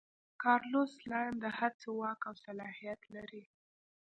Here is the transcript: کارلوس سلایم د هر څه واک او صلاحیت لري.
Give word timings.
کارلوس 0.41 0.91
سلایم 1.01 1.35
د 1.43 1.45
هر 1.57 1.71
څه 1.81 1.87
واک 1.99 2.19
او 2.29 2.33
صلاحیت 2.45 3.01
لري. 3.15 3.43